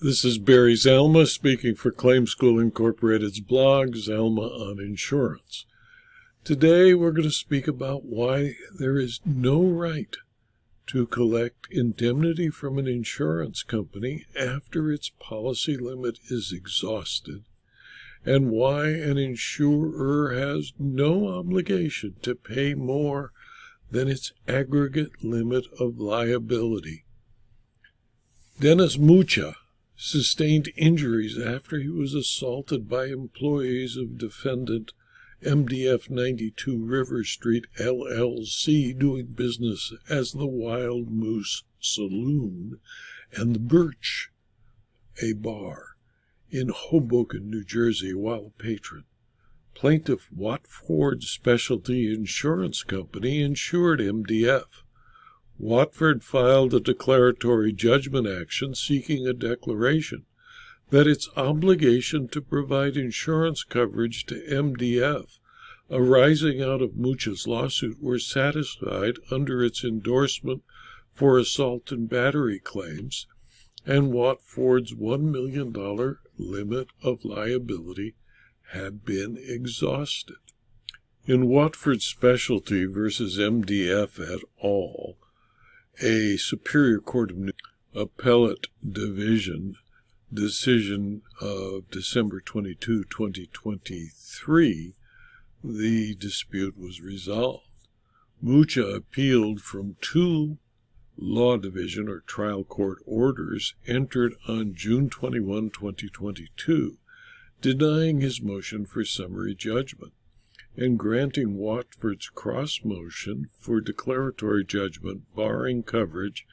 This 0.00 0.24
is 0.24 0.38
Barry 0.38 0.74
Zalma 0.74 1.24
speaking 1.24 1.76
for 1.76 1.92
ClaimSchool 1.92 2.60
Incorporated's 2.60 3.38
blog, 3.38 3.94
Zalma 3.94 4.50
on 4.50 4.80
Insurance. 4.80 5.66
Today 6.42 6.94
we're 6.94 7.12
going 7.12 7.28
to 7.28 7.30
speak 7.30 7.68
about 7.68 8.04
why 8.04 8.56
there 8.76 8.98
is 8.98 9.20
no 9.24 9.62
right 9.62 10.14
to 10.88 11.06
collect 11.06 11.68
indemnity 11.70 12.50
from 12.50 12.76
an 12.76 12.88
insurance 12.88 13.62
company 13.62 14.26
after 14.38 14.90
its 14.90 15.12
policy 15.20 15.76
limit 15.76 16.18
is 16.28 16.52
exhausted, 16.52 17.44
and 18.26 18.50
why 18.50 18.88
an 18.88 19.16
insurer 19.16 20.34
has 20.34 20.72
no 20.76 21.28
obligation 21.28 22.16
to 22.22 22.34
pay 22.34 22.74
more 22.74 23.30
than 23.92 24.08
its 24.08 24.32
aggregate 24.48 25.22
limit 25.22 25.66
of 25.78 25.98
liability. 25.98 27.04
Denis 28.58 28.98
Mucha 28.98 29.54
sustained 29.96 30.70
injuries 30.76 31.38
after 31.38 31.78
he 31.78 31.88
was 31.88 32.14
assaulted 32.14 32.88
by 32.88 33.06
employees 33.06 33.96
of 33.96 34.18
defendant 34.18 34.92
MDF 35.42 36.08
92 36.08 36.84
River 36.84 37.22
Street 37.22 37.66
LLC 37.78 38.98
doing 38.98 39.26
business 39.26 39.92
as 40.08 40.32
the 40.32 40.46
Wild 40.46 41.10
Moose 41.10 41.64
Saloon 41.80 42.80
and 43.32 43.54
the 43.54 43.60
Birch, 43.60 44.30
a 45.22 45.34
bar 45.34 45.96
in 46.50 46.68
Hoboken, 46.68 47.50
New 47.50 47.64
Jersey, 47.64 48.14
while 48.14 48.46
a 48.46 48.62
patron. 48.62 49.04
Plaintiff 49.74 50.30
Watford 50.32 51.24
Specialty 51.24 52.14
Insurance 52.14 52.82
Company 52.84 53.42
insured 53.42 54.00
MDF. 54.00 54.83
Watford 55.58 56.24
filed 56.24 56.74
a 56.74 56.80
declaratory 56.80 57.72
judgment 57.72 58.26
action 58.26 58.74
seeking 58.74 59.26
a 59.26 59.32
declaration 59.32 60.26
that 60.90 61.06
its 61.06 61.28
obligation 61.36 62.26
to 62.28 62.40
provide 62.40 62.96
insurance 62.96 63.62
coverage 63.62 64.26
to 64.26 64.34
MDF 64.50 65.38
arising 65.90 66.62
out 66.62 66.82
of 66.82 66.96
Mucha's 66.96 67.46
lawsuit 67.46 68.02
were 68.02 68.18
satisfied 68.18 69.16
under 69.30 69.62
its 69.62 69.84
endorsement 69.84 70.62
for 71.12 71.38
assault 71.38 71.92
and 71.92 72.08
battery 72.08 72.58
claims, 72.58 73.26
and 73.86 74.12
Watford's 74.12 74.94
$1 74.94 75.20
million 75.20 75.72
limit 76.36 76.88
of 77.02 77.24
liability 77.24 78.14
had 78.72 79.04
been 79.04 79.36
exhausted. 79.40 80.36
In 81.26 81.46
Watford 81.46 82.02
Specialty 82.02 82.86
versus 82.86 83.38
MDF 83.38 84.20
et 84.20 84.40
al., 84.62 85.03
a 86.02 86.36
Superior 86.36 86.98
Court 86.98 87.30
of 87.30 87.36
New 87.36 87.52
Appellate 87.94 88.66
Division 88.86 89.76
decision 90.32 91.22
of 91.40 91.88
December 91.90 92.40
22, 92.40 93.04
2023, 93.04 94.94
the 95.62 96.14
dispute 96.16 96.76
was 96.76 97.00
resolved. 97.00 97.62
Mucha 98.42 98.84
appealed 98.84 99.60
from 99.60 99.96
two 100.00 100.58
law 101.16 101.56
division 101.56 102.08
or 102.08 102.20
trial 102.20 102.64
court 102.64 102.98
orders 103.06 103.74
entered 103.86 104.34
on 104.48 104.74
June 104.74 105.08
21, 105.08 105.70
2022, 105.70 106.98
denying 107.60 108.20
his 108.20 108.42
motion 108.42 108.84
for 108.84 109.04
summary 109.04 109.54
judgment 109.54 110.12
and 110.76 110.98
granting 110.98 111.56
Watford's 111.56 112.28
cross 112.28 112.80
motion 112.84 113.46
for 113.58 113.80
declaratory 113.80 114.64
judgment 114.64 115.22
barring 115.34 115.82
coverage 115.82 116.46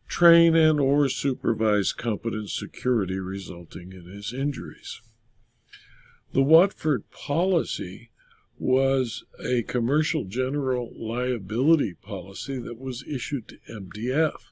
train, 0.08 0.54
and 0.54 0.78
or 0.80 1.08
supervise 1.08 1.92
competent 1.92 2.50
security, 2.50 3.18
resulting 3.18 3.92
in 3.92 4.06
his 4.06 4.32
injuries. 4.32 5.00
The 6.32 6.42
Watford 6.42 7.10
policy 7.10 8.10
was 8.58 9.24
a 9.42 9.62
commercial 9.62 10.24
general 10.24 10.92
liability 10.96 11.94
policy 11.94 12.58
that 12.58 12.78
was 12.78 13.04
issued 13.06 13.48
to 13.48 13.58
MDF. 13.68 14.50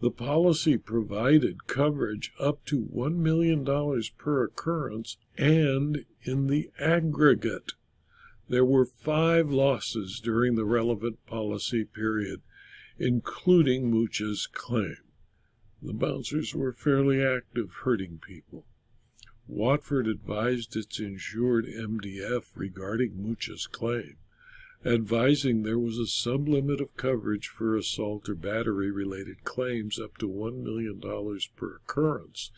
The 0.00 0.10
policy 0.10 0.76
provided 0.76 1.66
coverage 1.66 2.32
up 2.38 2.64
to 2.66 2.88
$1 2.94 3.16
million 3.16 3.64
per 4.18 4.44
occurrence 4.44 5.16
and 5.36 6.04
in 6.22 6.46
the 6.46 6.70
aggregate. 6.78 7.72
There 8.48 8.64
were 8.64 8.84
five 8.84 9.50
losses 9.50 10.20
during 10.22 10.54
the 10.54 10.66
relevant 10.66 11.24
policy 11.26 11.84
period, 11.84 12.42
including 12.98 13.90
Mucha's 13.90 14.46
claim. 14.46 14.98
The 15.82 15.92
bouncers 15.92 16.54
were 16.54 16.72
fairly 16.72 17.22
active 17.22 17.72
hurting 17.84 18.20
people. 18.26 18.64
Watford 19.46 20.06
advised 20.06 20.76
its 20.76 20.98
insured 20.98 21.66
MDF 21.66 22.44
regarding 22.54 23.22
Mucha's 23.22 23.66
claim 23.66 24.16
advising 24.86 25.62
there 25.62 25.78
was 25.78 25.98
a 25.98 26.02
sublimit 26.02 26.80
of 26.80 26.96
coverage 26.96 27.48
for 27.48 27.76
assault 27.76 28.28
or 28.28 28.34
battery 28.34 28.90
related 28.90 29.42
claims 29.42 29.98
up 29.98 30.18
to 30.18 30.28
$1 30.28 30.62
million 30.62 31.00
per 31.56 31.76
occurrence 31.76 32.50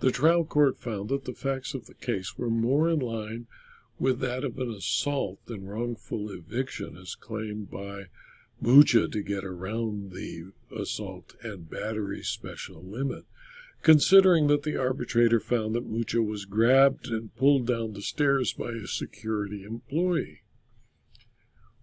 The 0.00 0.10
trial 0.10 0.44
court 0.44 0.76
found 0.78 1.08
that 1.08 1.24
the 1.24 1.34
facts 1.34 1.74
of 1.74 1.86
the 1.86 1.94
case 1.94 2.36
were 2.38 2.50
more 2.50 2.88
in 2.88 3.00
line 3.00 3.48
with 3.98 4.20
that 4.20 4.44
of 4.44 4.58
an 4.58 4.70
assault 4.70 5.44
than 5.46 5.66
wrongful 5.66 6.30
eviction 6.30 6.96
as 6.96 7.14
claimed 7.14 7.70
by 7.70 8.04
Mucha 8.60 9.08
to 9.08 9.22
get 9.22 9.44
around 9.44 10.12
the 10.12 10.52
assault 10.76 11.34
and 11.42 11.68
battery 11.68 12.22
special 12.22 12.82
limit 12.82 13.24
considering 13.82 14.48
that 14.48 14.64
the 14.64 14.76
arbitrator 14.76 15.40
found 15.40 15.74
that 15.74 15.86
Mucha 15.86 16.22
was 16.22 16.44
grabbed 16.44 17.08
and 17.08 17.34
pulled 17.36 17.66
down 17.66 17.92
the 17.92 18.02
stairs 18.02 18.52
by 18.52 18.70
a 18.70 18.86
security 18.86 19.62
employee. 19.62 20.42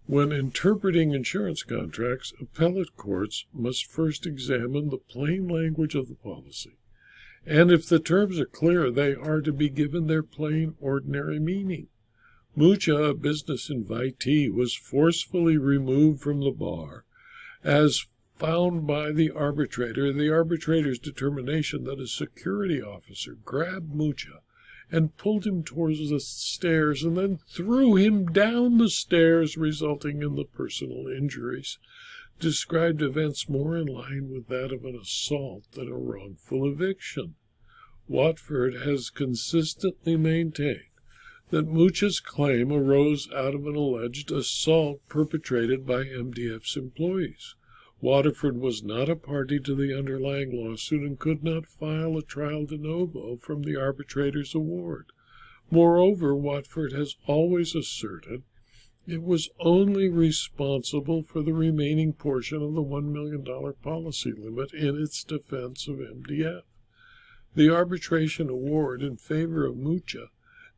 When 0.04 0.30
interpreting 0.30 1.12
insurance 1.12 1.62
contracts, 1.62 2.32
appellate 2.40 2.96
courts 2.96 3.46
must 3.52 3.90
first 3.90 4.26
examine 4.26 4.90
the 4.90 4.98
plain 4.98 5.48
language 5.48 5.94
of 5.94 6.08
the 6.08 6.14
policy, 6.14 6.78
and 7.44 7.72
if 7.72 7.88
the 7.88 7.98
terms 7.98 8.38
are 8.38 8.46
clear, 8.46 8.90
they 8.90 9.14
are 9.14 9.40
to 9.40 9.52
be 9.52 9.68
given 9.68 10.06
their 10.06 10.22
plain, 10.22 10.76
ordinary 10.80 11.40
meaning. 11.40 11.88
Mucha, 12.58 12.96
a 12.96 13.12
business 13.12 13.68
invitee, 13.68 14.48
was 14.48 14.74
forcefully 14.74 15.58
removed 15.58 16.22
from 16.22 16.40
the 16.40 16.50
bar 16.50 17.04
as 17.62 18.06
found 18.38 18.86
by 18.86 19.12
the 19.12 19.30
arbitrator, 19.30 20.10
the 20.10 20.30
arbitrator's 20.30 20.98
determination 20.98 21.84
that 21.84 22.00
a 22.00 22.06
security 22.06 22.80
officer 22.80 23.34
grabbed 23.44 23.94
Mucha 23.94 24.40
and 24.90 25.18
pulled 25.18 25.46
him 25.46 25.64
towards 25.64 26.08
the 26.08 26.18
stairs 26.18 27.02
and 27.02 27.14
then 27.18 27.40
threw 27.46 27.94
him 27.94 28.24
down 28.24 28.78
the 28.78 28.88
stairs, 28.88 29.58
resulting 29.58 30.22
in 30.22 30.34
the 30.34 30.46
personal 30.46 31.08
injuries 31.08 31.78
described 32.40 33.02
events 33.02 33.50
more 33.50 33.76
in 33.76 33.86
line 33.86 34.30
with 34.30 34.48
that 34.48 34.72
of 34.72 34.82
an 34.86 34.94
assault 34.94 35.64
than 35.72 35.88
a 35.88 35.94
wrongful 35.94 36.66
eviction. 36.66 37.34
Watford 38.08 38.76
has 38.76 39.10
consistently 39.10 40.16
maintained 40.16 40.80
that 41.50 41.68
Mucha's 41.68 42.18
claim 42.18 42.72
arose 42.72 43.30
out 43.32 43.54
of 43.54 43.66
an 43.66 43.76
alleged 43.76 44.32
assault 44.32 45.00
perpetrated 45.08 45.86
by 45.86 46.02
MDF's 46.04 46.76
employees. 46.76 47.54
Waterford 48.00 48.58
was 48.58 48.82
not 48.82 49.08
a 49.08 49.16
party 49.16 49.60
to 49.60 49.74
the 49.74 49.96
underlying 49.96 50.50
lawsuit 50.52 51.02
and 51.02 51.18
could 51.18 51.44
not 51.44 51.66
file 51.66 52.16
a 52.18 52.22
trial 52.22 52.66
de 52.66 52.76
novo 52.76 53.36
from 53.36 53.62
the 53.62 53.76
arbitrator's 53.76 54.54
award. 54.54 55.12
Moreover, 55.70 56.34
Watford 56.34 56.92
has 56.92 57.16
always 57.26 57.74
asserted 57.74 58.42
it 59.06 59.22
was 59.22 59.48
only 59.60 60.08
responsible 60.08 61.22
for 61.22 61.40
the 61.40 61.54
remaining 61.54 62.12
portion 62.12 62.60
of 62.60 62.74
the 62.74 62.82
$1 62.82 63.04
million 63.04 63.44
policy 63.80 64.32
limit 64.32 64.72
in 64.74 65.00
its 65.00 65.22
defense 65.22 65.86
of 65.86 65.98
MDF. 65.98 66.62
The 67.54 67.70
arbitration 67.70 68.48
award 68.50 69.02
in 69.02 69.16
favor 69.16 69.64
of 69.64 69.76
Mucha 69.76 70.30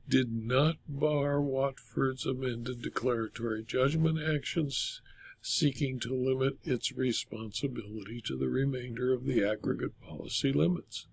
did 0.09 0.33
not 0.33 0.79
bar 0.89 1.41
Watford's 1.41 2.25
amended 2.25 2.81
declaratory 2.81 3.63
judgment 3.63 4.19
actions 4.19 5.03
seeking 5.43 6.01
to 6.01 6.15
limit 6.15 6.59
its 6.65 6.93
responsibility 6.93 8.21
to 8.23 8.37
the 8.37 8.49
remainder 8.49 9.13
of 9.13 9.25
the 9.25 9.45
aggregate 9.45 10.01
policy 10.01 10.53
limits. 10.53 11.07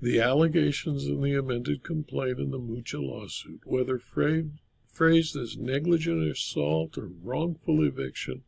The 0.00 0.20
allegations 0.20 1.06
in 1.06 1.20
the 1.20 1.34
amended 1.34 1.82
complaint 1.82 2.38
in 2.38 2.52
the 2.52 2.58
Mucha 2.58 3.00
lawsuit, 3.00 3.62
whether 3.64 3.98
framed 3.98 4.60
phrased 4.86 5.36
as 5.36 5.56
negligent 5.56 6.22
assault 6.30 6.96
or 6.96 7.08
wrongful 7.22 7.82
eviction 7.82 8.44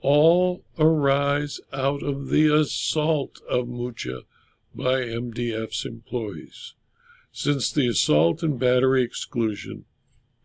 all 0.00 0.62
arise 0.78 1.58
out 1.72 2.02
of 2.02 2.28
the 2.28 2.54
assault 2.54 3.40
of 3.48 3.66
Mucha 3.66 4.22
by 4.74 5.00
MDF's 5.00 5.84
employees. 5.84 6.74
Since 7.38 7.70
the 7.70 7.86
assault 7.86 8.42
and 8.42 8.58
battery 8.58 9.02
exclusion 9.02 9.84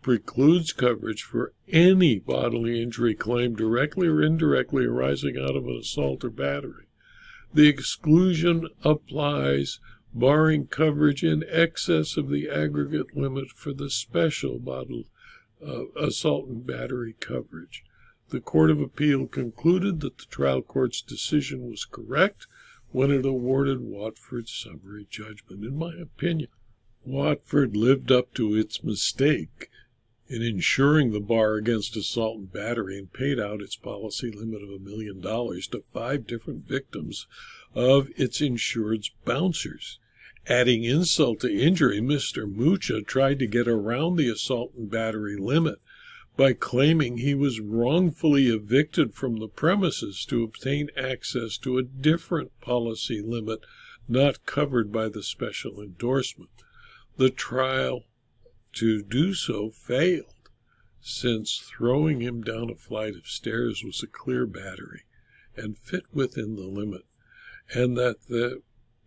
precludes 0.02 0.74
coverage 0.74 1.24
for 1.24 1.54
any 1.70 2.20
bodily 2.20 2.84
injury 2.84 3.16
claim 3.16 3.56
directly 3.56 4.10
or 4.10 4.22
indirectly 4.22 4.84
arising 4.84 5.38
out 5.38 5.56
of 5.56 5.68
an 5.68 5.78
assault 5.78 6.26
or 6.26 6.30
battery, 6.30 6.88
the 7.54 7.70
exclusion 7.70 8.68
applies 8.84 9.80
barring 10.14 10.68
coverage 10.68 11.24
in 11.24 11.46
excess 11.48 12.18
of 12.18 12.28
the 12.28 12.50
aggregate 12.50 13.16
limit 13.16 13.52
for 13.52 13.72
the 13.72 13.90
special 13.90 14.60
bodily 14.60 15.08
uh, 15.66 15.86
assault 15.96 16.50
and 16.50 16.68
battery 16.68 17.16
coverage. 17.22 17.86
The 18.32 18.42
Court 18.42 18.70
of 18.70 18.82
Appeal 18.82 19.28
concluded 19.28 20.02
that 20.02 20.18
the 20.18 20.26
trial 20.26 20.62
court's 20.62 21.02
decision 21.02 21.70
was 21.70 21.86
correct 21.86 22.48
when 22.90 23.12
it 23.12 23.26
awarded 23.26 23.80
Watford 23.80 24.50
summary 24.50 25.08
judgment. 25.10 25.64
In 25.64 25.78
my 25.78 25.94
opinion, 25.94 26.50
Watford 27.04 27.76
lived 27.76 28.12
up 28.12 28.32
to 28.36 28.56
its 28.56 28.84
mistake 28.84 29.72
in 30.28 30.44
insuring 30.44 31.12
the 31.12 31.20
bar 31.20 31.56
against 31.56 31.98
assault 31.98 32.38
and 32.38 32.54
battery 32.54 33.00
and 33.00 33.12
paid 33.12 33.40
out 33.40 33.60
its 33.60 33.76
policy 33.76 34.30
limit 34.30 34.62
of 34.62 34.70
a 34.70 34.78
million 34.78 35.20
dollars 35.20 35.66
to 35.70 35.82
five 35.82 36.28
different 36.28 36.68
victims 36.68 37.26
of 37.74 38.10
its 38.18 38.40
insured's 38.40 39.10
bouncers. 39.26 39.98
Adding 40.46 40.84
insult 40.84 41.40
to 41.40 41.52
injury, 41.52 42.02
Mr. 42.02 42.48
Mucha 42.48 43.02
tried 43.02 43.40
to 43.40 43.48
get 43.48 43.68
around 43.68 44.16
the 44.16 44.30
assault 44.30 44.74
and 44.78 44.90
battery 44.90 45.38
limit 45.38 45.80
by 46.38 46.54
claiming 46.54 47.18
he 47.18 47.34
was 47.34 47.60
wrongfully 47.60 48.46
evicted 48.46 49.16
from 49.16 49.38
the 49.38 49.48
premises 49.48 50.24
to 50.26 50.44
obtain 50.44 50.90
access 50.96 51.58
to 51.58 51.80
a 51.80 51.84
different 51.84 52.52
policy 52.62 53.24
limit 53.24 53.62
not 54.08 54.46
covered 54.46 54.92
by 54.92 55.10
the 55.10 55.24
special 55.24 55.82
endorsement. 55.82 56.52
The 57.18 57.30
trial 57.30 58.06
to 58.74 59.04
do 59.04 59.34
so 59.34 59.70
failed, 59.70 60.50
since 61.02 61.58
throwing 61.58 62.22
him 62.22 62.42
down 62.42 62.70
a 62.70 62.76
flight 62.76 63.16
of 63.16 63.28
stairs 63.28 63.84
was 63.84 64.02
a 64.02 64.08
clear 64.08 64.46
battery 64.46 65.04
and 65.58 65.78
fit 65.78 66.06
within 66.14 66.56
the 66.56 66.68
limit, 66.68 67.06
and 67.74 67.98
that 67.98 68.28
the 68.28 68.62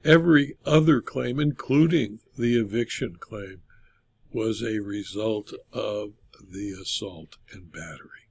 Every 0.05 0.59
other 0.67 1.01
claim, 1.01 1.41
including 1.41 2.21
the 2.37 2.61
eviction 2.61 3.17
claim, 3.17 3.62
was 4.31 4.62
a 4.62 4.81
result 4.81 5.55
of 5.73 6.12
the 6.39 6.73
assault 6.73 7.39
and 7.53 7.73
battery. 7.73 8.29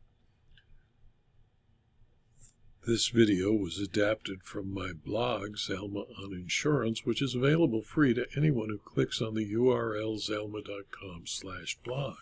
This 2.85 3.07
video 3.07 3.53
was 3.53 3.79
adapted 3.79 4.43
from 4.43 4.73
my 4.73 4.91
blog, 4.91 5.55
Zalma 5.55 6.03
on 6.19 6.33
Insurance, 6.33 7.05
which 7.05 7.21
is 7.21 7.33
available 7.33 7.81
free 7.81 8.13
to 8.13 8.27
anyone 8.35 8.67
who 8.67 8.77
clicks 8.77 9.21
on 9.21 9.35
the 9.35 9.53
URL 9.53 10.19
zalma.com 10.19 11.25
slash 11.25 11.77
blog. 11.85 12.17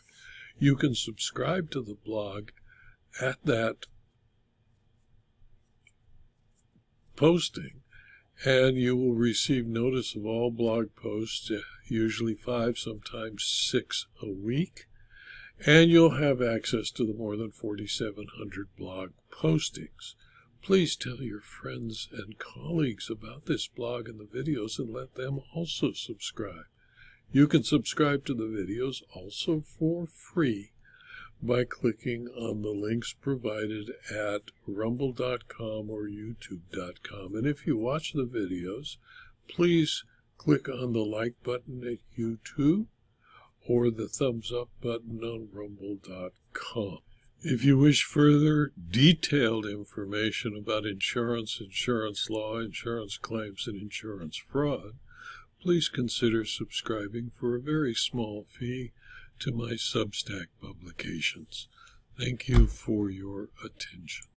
You 0.60 0.76
can 0.76 0.94
subscribe 0.94 1.72
to 1.72 1.82
the 1.82 1.98
blog 2.06 2.52
at 3.20 3.44
that 3.44 3.88
posting 7.16 7.82
and 8.46 8.78
you 8.78 8.96
will 8.96 9.16
receive 9.16 9.66
notice 9.66 10.16
of 10.16 10.28
all 10.28 10.52
blog 10.52 10.96
posts, 10.96 11.50
uh, 11.50 11.62
usually 11.88 12.36
five, 12.36 12.78
sometimes 12.78 13.44
six 13.44 14.06
a 14.22 14.30
week, 14.30 14.86
and 15.66 15.90
you'll 15.90 16.22
have 16.22 16.40
access 16.40 16.92
to 16.92 17.04
the 17.04 17.16
more 17.16 17.36
than 17.36 17.50
4,700 17.50 18.68
blog 18.78 19.14
postings. 19.32 20.14
Please 20.62 20.96
tell 20.96 21.24
your 21.24 21.42
friends 21.42 22.08
and 22.12 22.38
colleagues 22.38 23.10
about 23.10 23.48
this 23.48 23.68
blog 23.68 24.08
and 24.08 24.20
the 24.20 24.26
videos 24.26 24.78
and 24.78 24.94
let 24.94 25.16
them 25.16 25.40
also 25.56 25.92
subscribe. 25.92 26.66
You 27.32 27.48
can 27.48 27.64
subscribe 27.64 28.26
to 28.26 28.36
the 28.36 28.44
videos 28.44 29.02
also 29.16 29.62
for 29.62 30.06
free 30.06 30.72
by 31.42 31.64
clicking 31.64 32.28
on 32.28 32.62
the 32.62 32.70
links 32.70 33.14
provided 33.14 33.90
at 34.12 34.52
rumble.com 34.68 35.90
or 35.90 36.04
youtube.com. 36.04 37.36
And 37.36 37.48
if 37.48 37.66
you 37.66 37.78
watch 37.78 38.14
the 38.14 38.26
videos, 38.26 38.98
please 39.48 40.04
click 40.38 40.70
on 40.70 40.94
the 40.94 41.06
like 41.06 41.42
button 41.44 41.84
at 41.88 42.00
YouTube 42.20 42.86
or 43.68 43.90
the 43.90 44.08
thumbs 44.08 44.52
up 44.52 44.70
button 44.80 45.24
on 45.24 45.50
rumble.com. 45.52 47.00
If 47.44 47.66
you 47.66 47.76
wish 47.76 48.04
further 48.04 48.72
detailed 48.92 49.66
information 49.66 50.56
about 50.56 50.86
insurance, 50.86 51.60
insurance 51.60 52.30
law, 52.30 52.60
insurance 52.60 53.18
claims, 53.18 53.66
and 53.66 53.82
insurance 53.82 54.38
fraud, 54.38 55.00
please 55.60 55.90
consider 55.90 56.46
subscribing 56.46 57.32
for 57.32 57.56
a 57.56 57.62
very 57.62 57.96
small 57.96 58.46
fee 58.48 58.92
to 59.40 59.52
my 59.52 59.72
Substack 59.72 60.50
publications. 60.62 61.68
Thank 62.16 62.48
you 62.48 62.68
for 62.68 63.10
your 63.10 63.50
attention. 63.66 64.31